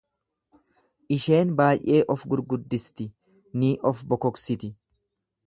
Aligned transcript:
Isheen 1.17 1.51
baay'ee 1.59 1.99
of-gurguddisti, 2.15 3.07
ni 3.65 3.71
of-bokoksiti. 3.93 4.73